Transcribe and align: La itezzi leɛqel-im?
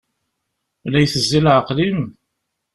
La 0.91 0.99
itezzi 1.03 1.39
leɛqel-im? 1.45 1.99